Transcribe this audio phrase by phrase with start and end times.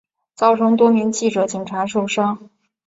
[0.33, 2.49] 造成多名记者警察受伤